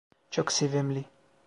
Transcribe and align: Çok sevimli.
Çok 0.31 0.51
sevimli. 0.51 1.05